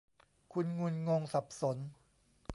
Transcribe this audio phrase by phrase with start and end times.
[0.53, 1.77] คุณงุนงงสับสน